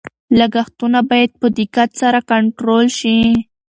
[0.39, 3.17] لګښتونه باید په دقت سره کنټرول شي.